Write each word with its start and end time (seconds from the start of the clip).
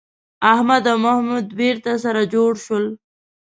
احمد 0.53 0.83
او 0.91 0.97
محمود 1.05 1.47
بېرته 1.59 1.91
سره 2.03 2.21
جوړ 2.33 2.51
شول 2.65 2.85